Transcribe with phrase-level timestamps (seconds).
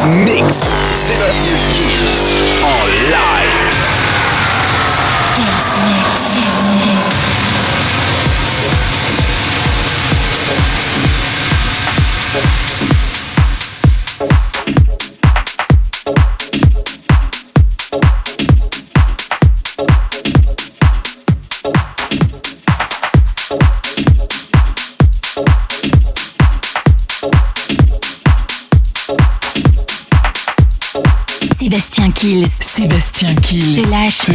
[0.00, 0.64] Mix.
[0.94, 1.71] Sébastien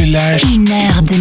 [0.08, 1.17] lâche, une heure de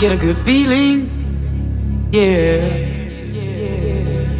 [0.00, 1.10] get a good feeling.
[2.10, 2.64] Yeah.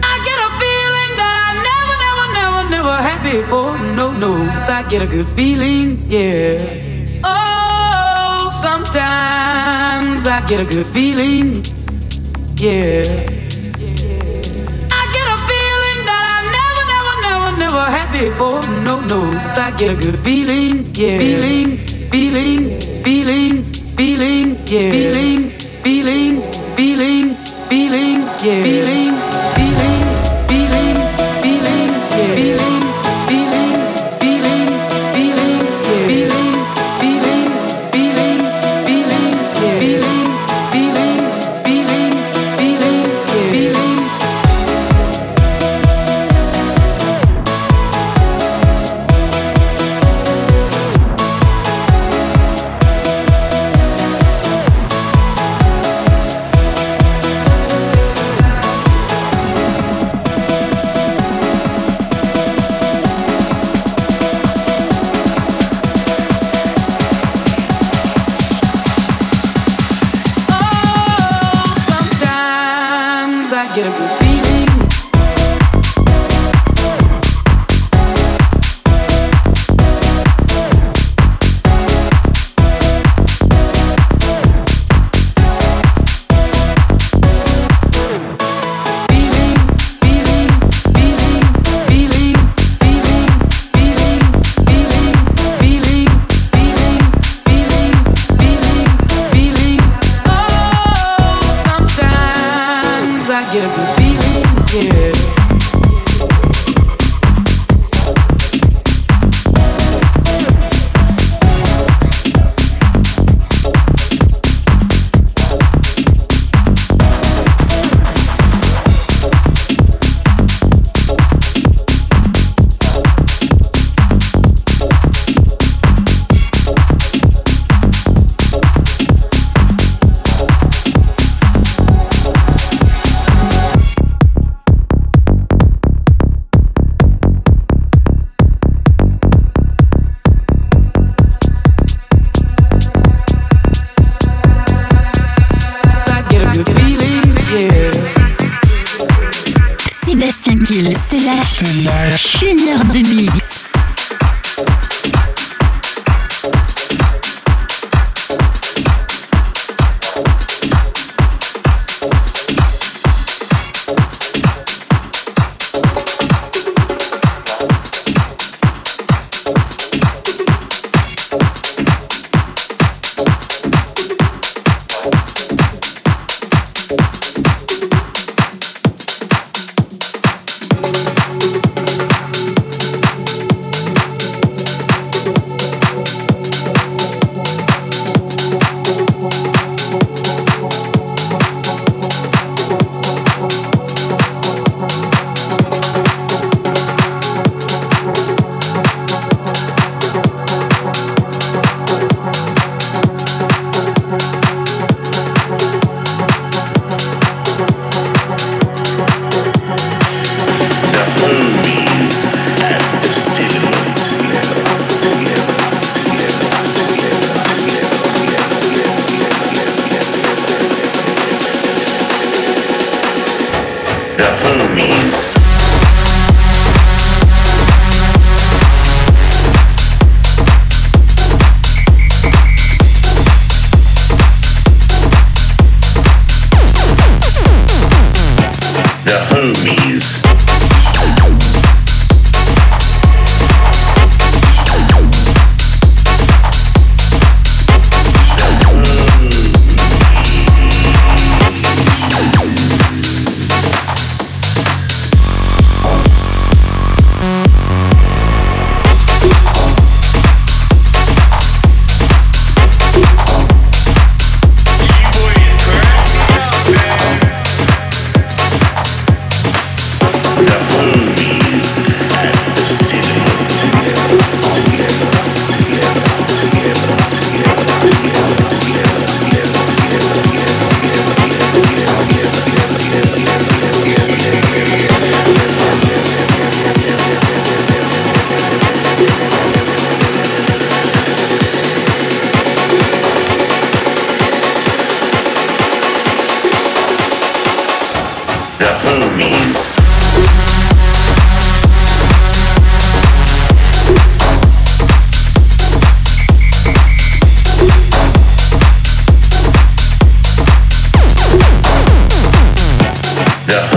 [0.03, 3.77] I get a feeling that I never, never, never, never had before.
[3.95, 4.33] No, no.
[4.73, 6.09] I get a good feeling.
[6.09, 7.21] Yeah.
[7.23, 11.63] Oh, sometimes I get a good feeling.
[12.57, 13.05] Yeah.
[14.99, 18.63] I get a feeling that I never, never, never, never had before.
[18.83, 19.21] No, no.
[19.61, 20.87] I get a good feeling.
[20.95, 21.19] Yeah.
[21.19, 21.77] Feeling,
[22.09, 23.70] feeling, feeling,
[24.01, 24.57] feeling.
[24.67, 24.91] Yeah.
[24.93, 25.51] Feeling,
[25.85, 26.41] feeling,
[26.75, 27.35] feeling,
[27.69, 28.19] feeling.
[28.41, 28.63] Yeah.
[28.63, 29.20] Feeling, feeling,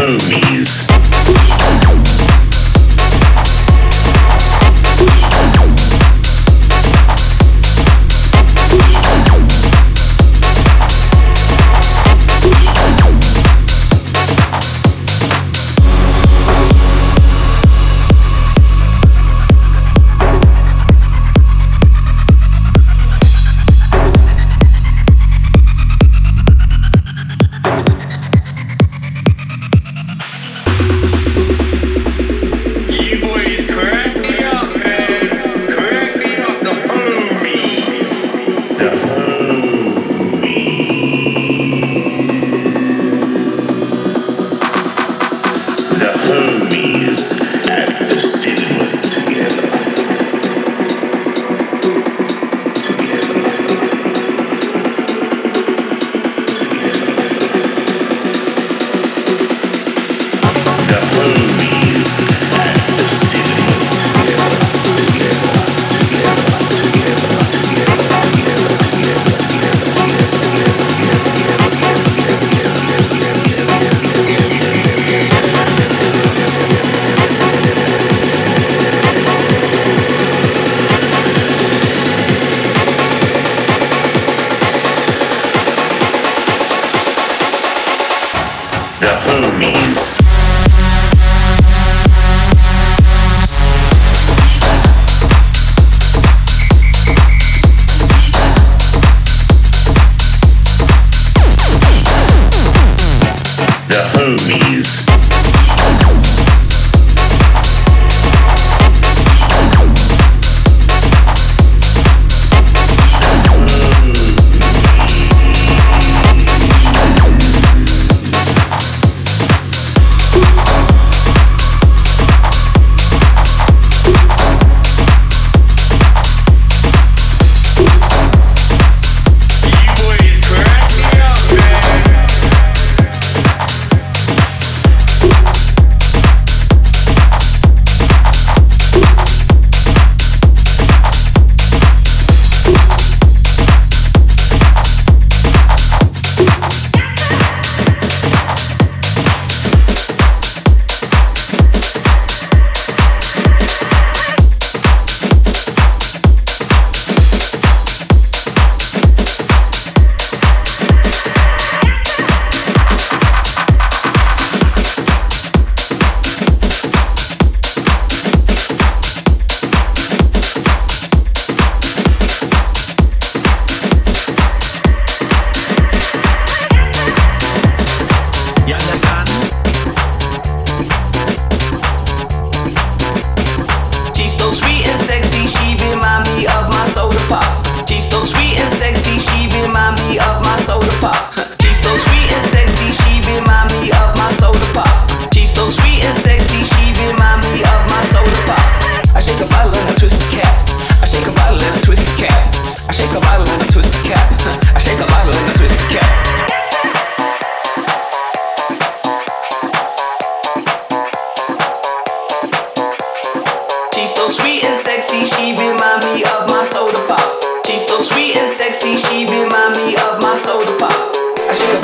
[0.08, 0.83] movies.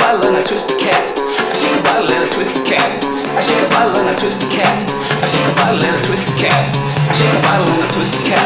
[0.10, 1.06] And I twist the cap.
[1.38, 3.04] I shake a bottle and I twist the cap.
[3.38, 4.89] I shake a bottle and I twist the cap.
[5.22, 6.75] I shake a bottle and I twist the cap.
[7.10, 8.42] I shake a bottle and I twist the cap.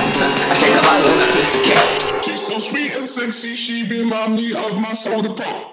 [0.52, 2.24] I shake a bottle and I twist the cap.
[2.26, 5.73] She's so sweet and sexy, she remind me of my soda pop.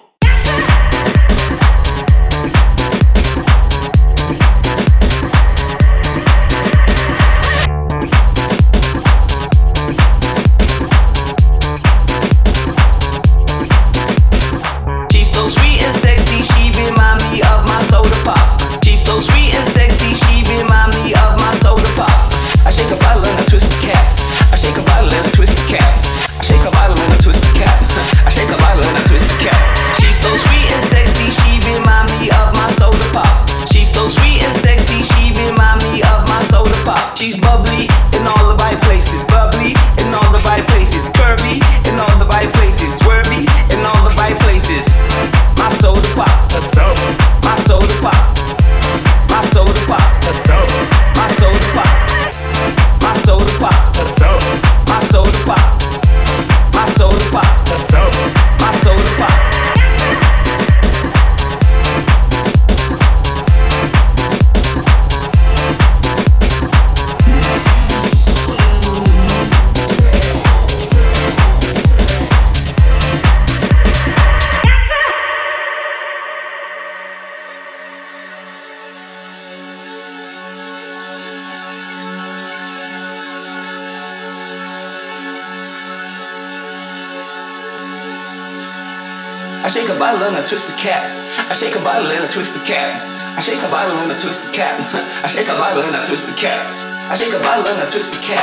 [90.81, 91.05] Cap.
[91.37, 92.97] I shake a bottle and I twist the cap.
[93.37, 94.81] I shake a bottle and I twist the cap.
[95.21, 96.65] I shake a bottle and I twist the cap.
[97.13, 98.41] I shake a bottle and I twist the cap.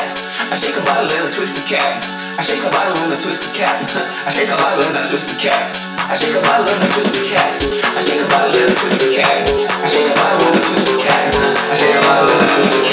[0.54, 1.98] I shake a bottle and I twist the cap.
[2.38, 3.82] I shake a bottle and I twist the cap.
[3.82, 5.66] I shake a bottle and I twist the cap.
[5.98, 7.50] I shake a bottle and I twist the cap.
[7.98, 9.42] I shake a bottle and I twist the cap.
[9.82, 11.34] I shake a bottle and I twist the cap.
[11.34, 12.87] I shake a bottle and I twist the cap.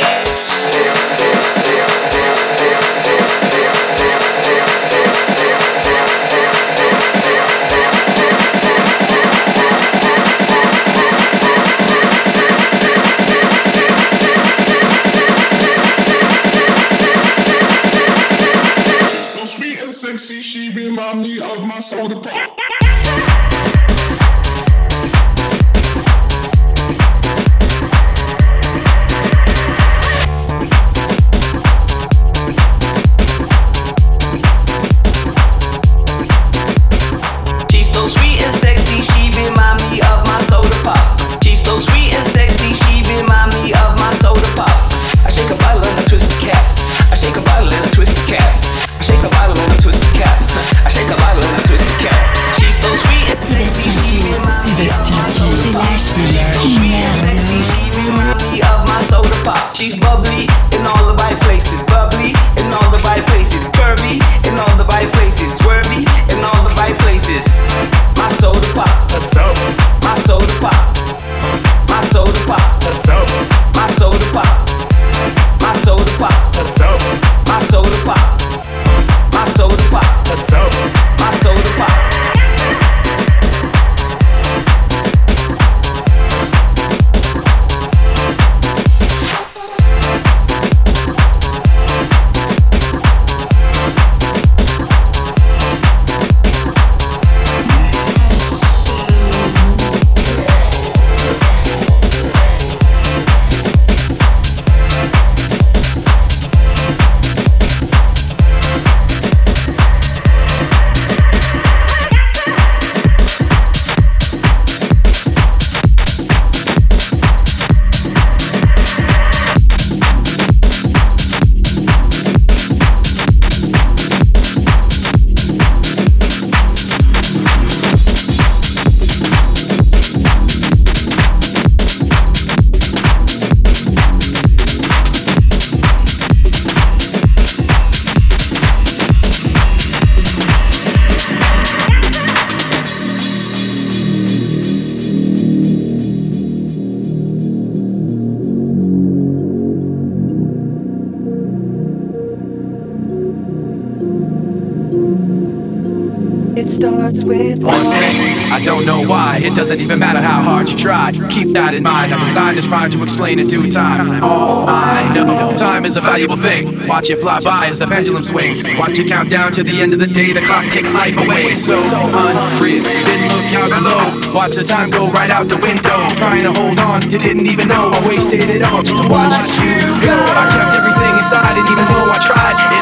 [161.55, 161.65] Try.
[161.65, 162.13] That in mind.
[162.13, 164.23] I'm designed this rhyme to explain in due time.
[164.23, 166.87] All I know, time is a valuable thing.
[166.87, 168.63] Watch it fly by as the pendulum swings.
[168.77, 170.33] Watch it count down to the end of the day.
[170.33, 171.55] The clock takes life away.
[171.55, 172.83] So unreal.
[172.83, 174.35] Didn't look out below.
[174.35, 175.97] Watch the time go right out the window.
[176.17, 179.33] Trying to hold on to didn't even know I wasted it all just to watch
[179.63, 180.13] you go.
[180.13, 182.74] I kept everything inside, and even though I tried,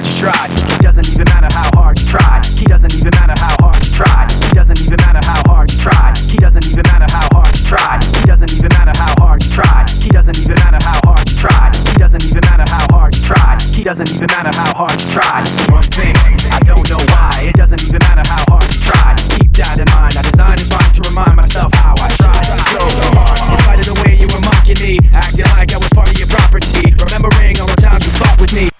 [0.00, 0.50] hard you tried.
[0.50, 2.40] It doesn't even matter how hard you try.
[2.56, 4.26] He doesn't even matter how hard you try.
[4.48, 6.12] He doesn't even matter how hard you try.
[6.24, 8.00] He doesn't even matter how hard you try.
[8.16, 9.84] He doesn't even matter how hard you try.
[10.00, 11.68] He doesn't even matter how hard you try.
[11.84, 13.58] He doesn't even matter how hard you try.
[13.60, 15.36] He doesn't even matter how hard you try.
[15.68, 16.16] One thing,
[16.48, 17.52] I don't know why.
[17.52, 19.12] It doesn't even matter how hard you try.
[19.36, 20.16] Keep that in mind.
[20.16, 22.80] I designed this rhyme to remind myself how I tried so
[23.20, 23.52] hard.
[23.52, 26.16] In spite of the way you were mocking me, acting like I was part of
[26.16, 26.88] your property.
[26.88, 28.79] Remembering all the times you fought with me.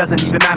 [0.00, 0.49] Doesn't even matter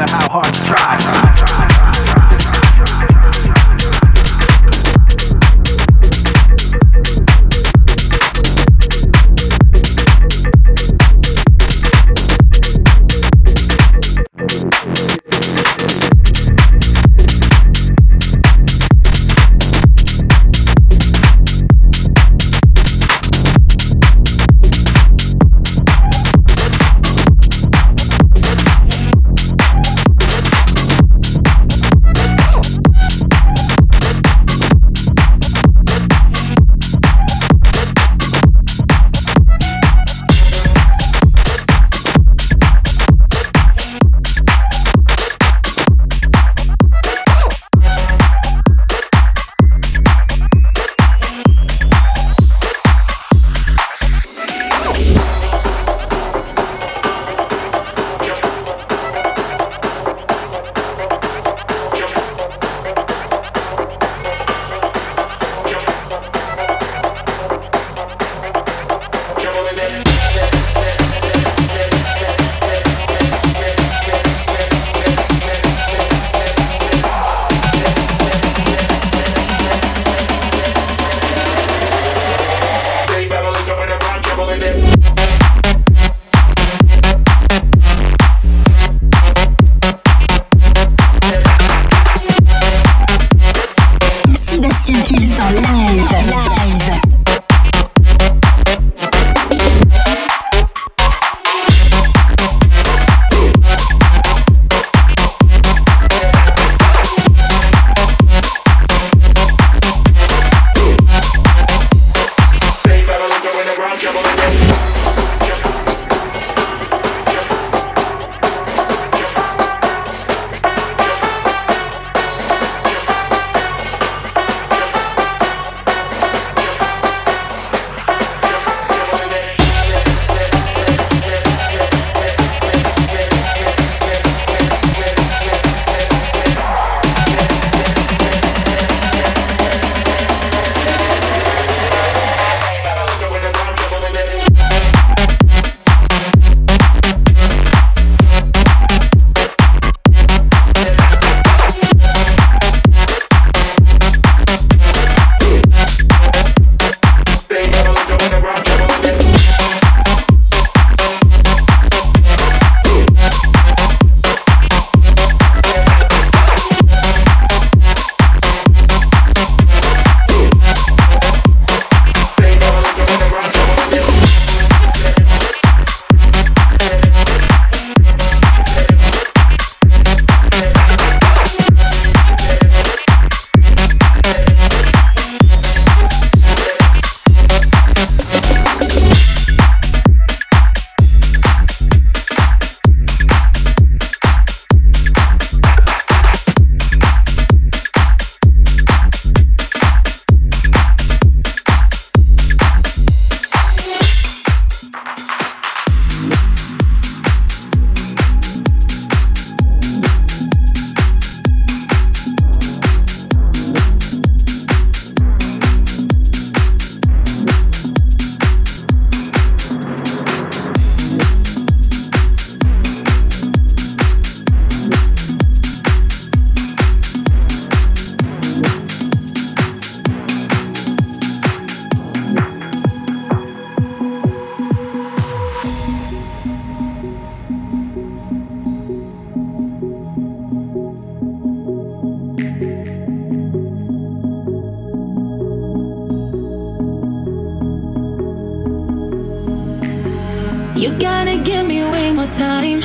[250.75, 252.81] You gotta give me way more time,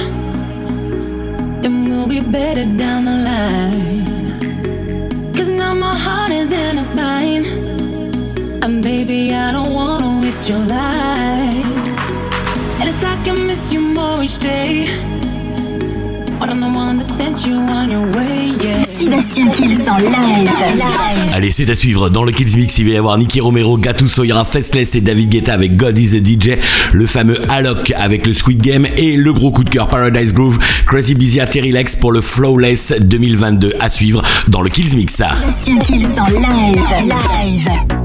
[1.65, 5.35] and we'll be better down the line.
[5.35, 7.47] Cause now my heart is in a bind,
[8.63, 11.65] and baby, I don't wanna waste your life.
[12.79, 14.87] And it's like I miss you more each day.
[16.39, 18.88] When I'm the one that sent you on your way, yeah.
[18.99, 20.51] Sébastien Kills en live.
[21.33, 22.09] Allez, c'est à suivre.
[22.09, 24.97] Dans le Kills Mix, il va y avoir Nicky Romero, Gattuso, il y aura Festless
[24.97, 26.59] et David Guetta avec God is a DJ,
[26.93, 30.59] le fameux Alok avec le Squid Game et le gros coup de cœur Paradise Groove,
[30.87, 35.15] Crazy Busy à Terry Lex pour le Flawless 2022 à suivre dans le Kills Mix.
[35.15, 36.83] Sébastien Kills en live.
[37.05, 37.98] live.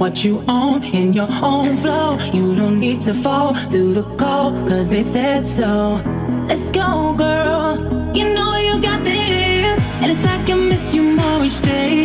[0.00, 2.16] What you own in your own flow.
[2.32, 6.00] You don't need to fall to the call, cause they said so.
[6.48, 7.76] Let's go, girl.
[8.16, 9.78] You know you got this.
[10.00, 11.99] And it's like I miss you more each day.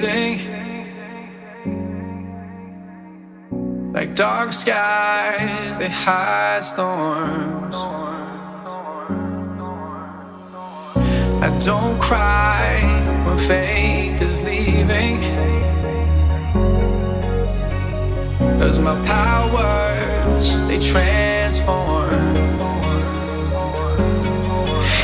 [0.00, 0.40] Deceiving.
[3.92, 7.76] Like dark skies, they hide storms.
[11.42, 12.80] I don't cry
[13.26, 15.20] when faith is leaving.
[18.60, 22.10] Cause my powers, they transform.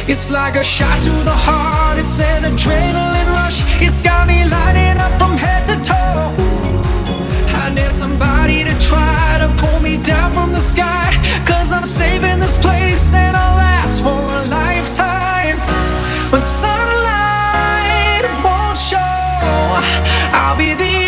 [0.09, 3.16] It's like a shot to the heart, it's an adrenaline
[3.57, 3.83] rush.
[3.83, 6.35] It's got me lighting up from head to toe.
[7.63, 11.13] I need somebody to try to pull me down from the sky.
[11.47, 15.59] Cause I'm saving this place and I'll last for a lifetime.
[16.31, 18.99] When sunlight won't show,
[20.33, 21.06] I'll be the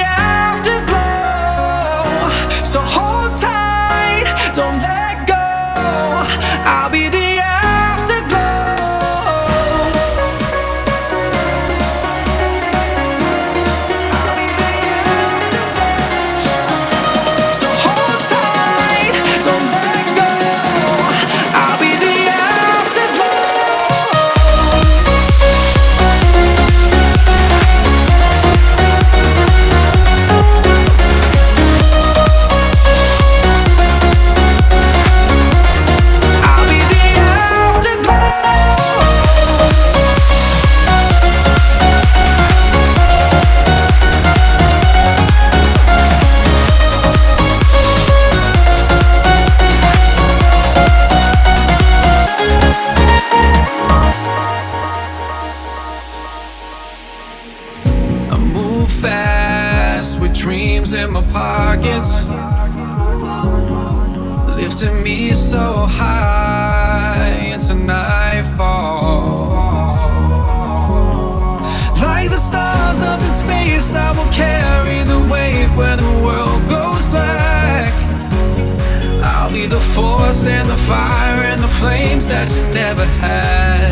[80.46, 83.90] and the fire and the flames that you never had.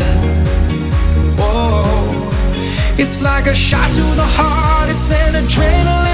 [1.37, 2.29] Whoa.
[2.97, 6.06] It's like a shot to the heart, it's an adrenaline.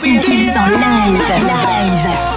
[0.00, 1.18] Platine Kids en live.
[1.40, 2.27] live.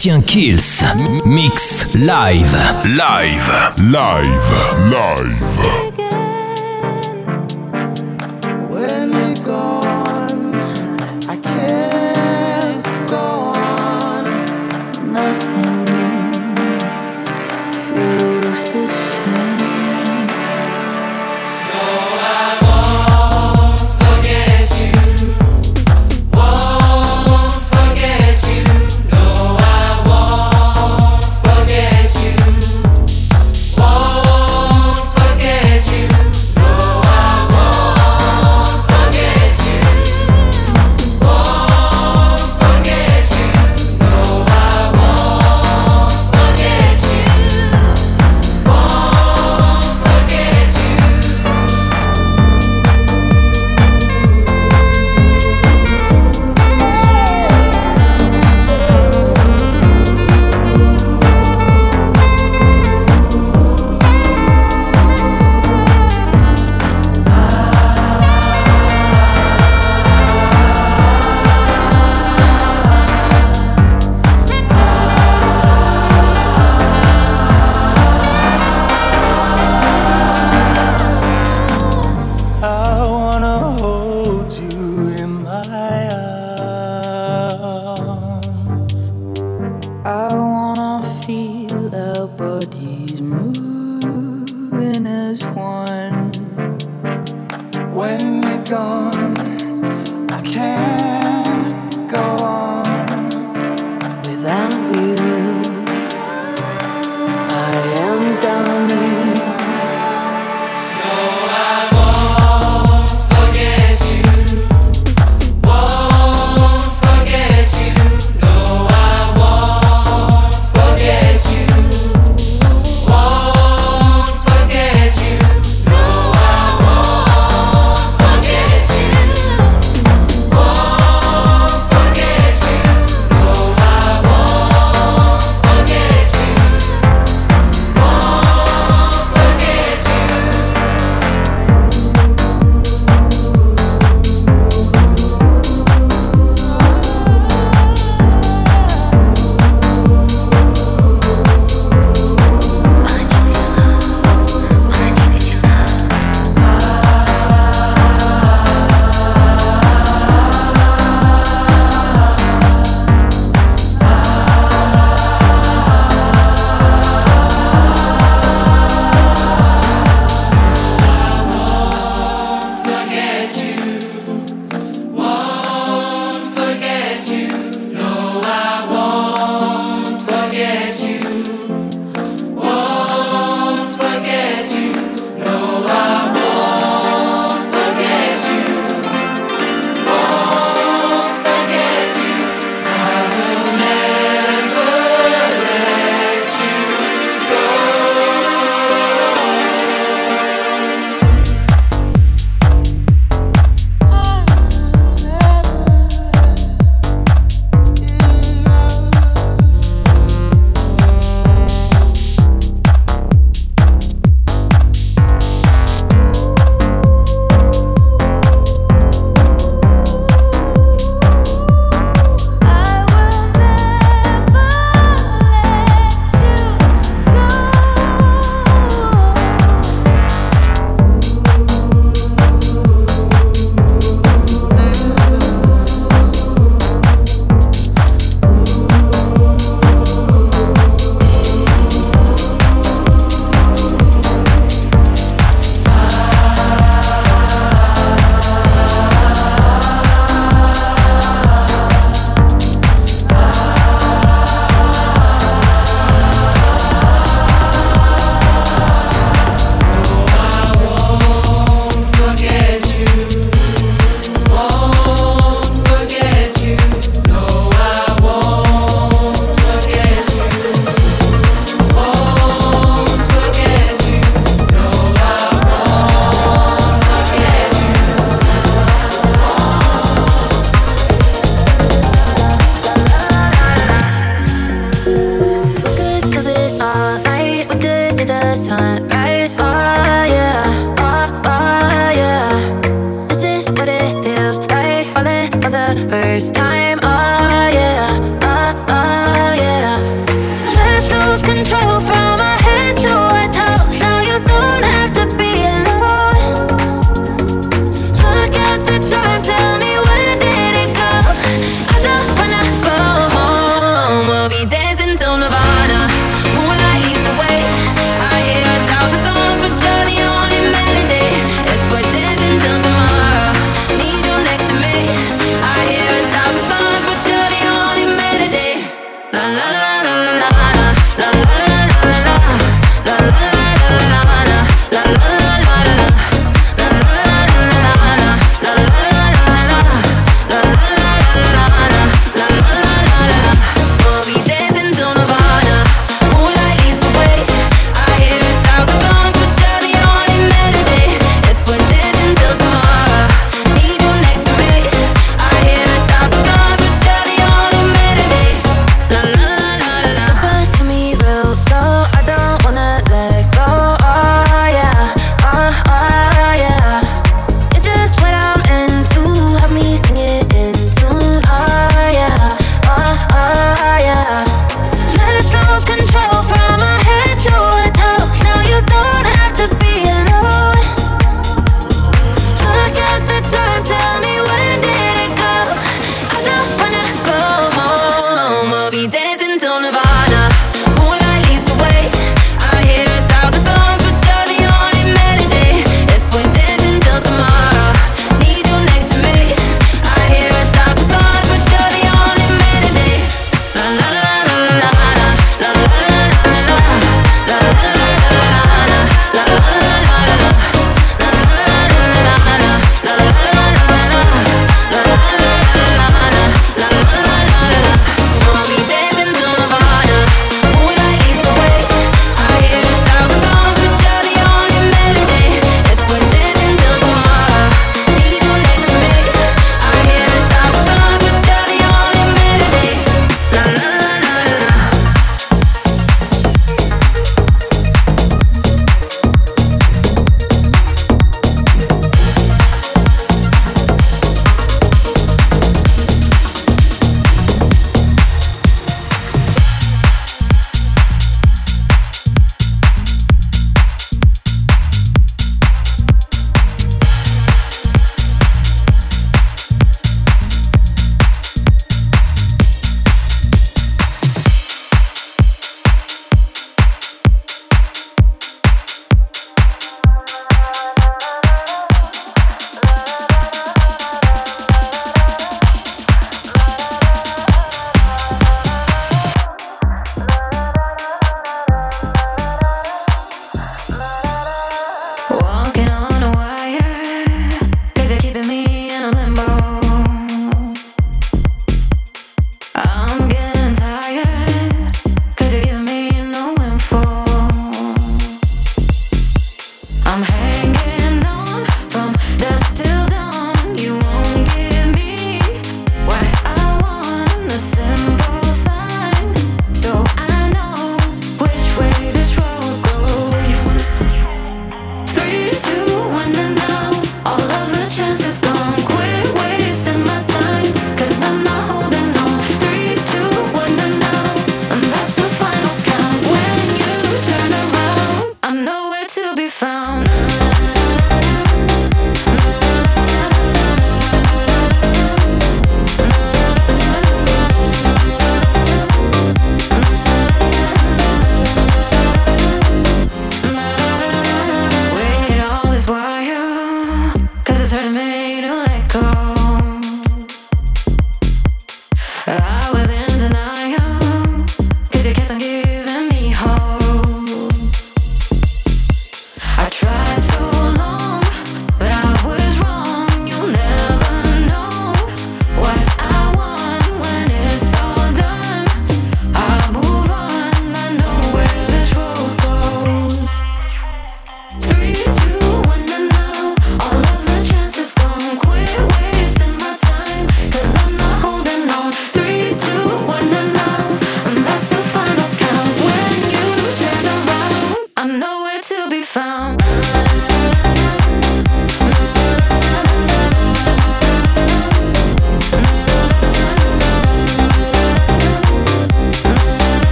[0.00, 0.82] Sébastien Kills.
[1.26, 2.56] Mix live.
[2.86, 3.52] Live.
[3.76, 4.90] Live.
[4.90, 5.89] Live.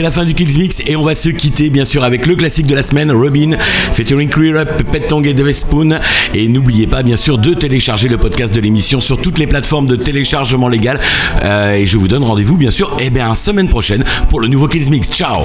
[0.00, 2.34] C'est la fin du Kills Mix et on va se quitter bien sûr avec le
[2.34, 3.50] classique de la semaine, Robin,
[3.92, 6.00] featuring Clear Up, Pet Tong et Dave Spoon.
[6.32, 9.84] Et n'oubliez pas bien sûr de télécharger le podcast de l'émission sur toutes les plateformes
[9.84, 10.98] de téléchargement légal.
[11.44, 14.68] Euh, et je vous donne rendez-vous bien sûr eh bien, semaine prochaine pour le nouveau
[14.68, 15.10] Kills Mix.
[15.10, 15.44] Ciao.